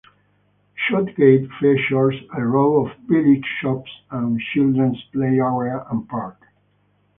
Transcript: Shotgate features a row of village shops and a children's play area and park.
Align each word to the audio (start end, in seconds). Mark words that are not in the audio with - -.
Shotgate 0.73 1.47
features 1.59 2.15
a 2.33 2.41
row 2.43 2.83
of 2.87 2.97
village 3.07 3.45
shops 3.61 3.91
and 4.09 4.35
a 4.35 4.43
children's 4.51 4.99
play 5.13 5.37
area 5.39 5.85
and 5.91 6.09
park. 6.09 6.41